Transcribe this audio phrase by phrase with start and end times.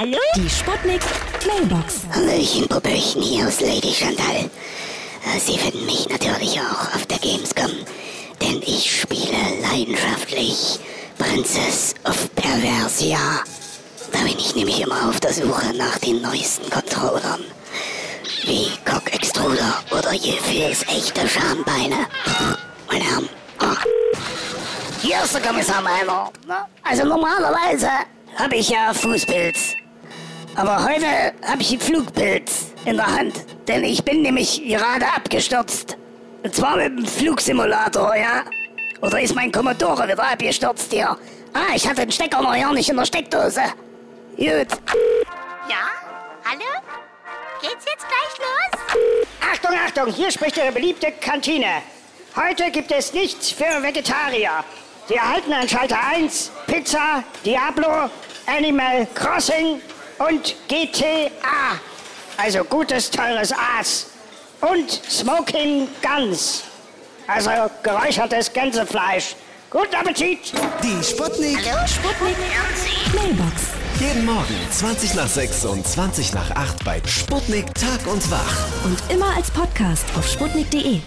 [0.00, 0.16] Hallo?
[0.36, 1.00] Die Sputnik
[1.44, 2.02] Mailbox.
[2.14, 4.44] Hallöchen, Popöchen, hier ist Lady Chantal.
[4.44, 7.72] Äh, Sie finden mich natürlich auch auf der Gamescom,
[8.40, 10.78] denn ich spiele leidenschaftlich
[11.18, 13.18] Princess of Perversia.
[14.12, 17.42] Da bin ich nämlich immer auf der Suche nach den neuesten Controllern.
[18.44, 22.06] Wie Cock Extruder oder Gefühls echte Schambeine.
[22.88, 23.28] Meine Herren.
[25.02, 26.30] Hier ist der Kommissar Meiner.
[26.84, 27.90] Also normalerweise
[28.36, 29.74] habe ich ja Fußpilz.
[30.58, 31.06] Aber heute
[31.46, 35.96] habe ich einen Flugpilz in der Hand, denn ich bin nämlich gerade abgestürzt.
[36.42, 38.42] Und zwar mit dem Flugsimulator, ja?
[39.00, 41.16] Oder ist mein Commodore wieder abgestürzt hier?
[41.52, 43.62] Ah, ich hatte den Stecker noch ja nicht in der Steckdose.
[44.36, 44.66] Gut.
[45.68, 45.92] Ja?
[46.44, 46.82] Hallo?
[47.62, 48.98] Geht's jetzt gleich los?
[49.52, 51.82] Achtung, Achtung, hier spricht Ihre beliebte Kantine.
[52.34, 54.64] Heute gibt es nichts für Vegetarier.
[55.06, 58.10] Sie erhalten an Schalter 1 Pizza, Diablo,
[58.48, 59.80] Animal Crossing
[60.18, 61.78] und GTA.
[62.36, 64.06] Also gutes, teures Aas.
[64.60, 66.64] Und Smoking Guns.
[67.26, 67.50] Also
[67.82, 69.36] geräuchertes Gänsefleisch.
[69.70, 70.52] Guten Appetit!
[70.82, 71.58] Die Sputnik.
[71.86, 72.36] Sputnik
[73.14, 73.62] Mailbox.
[74.00, 78.66] Jeden Morgen 20 nach 6 und 20 nach 8 bei Sputnik Tag und Wach.
[78.84, 81.00] Und immer als Podcast auf sputnik.de.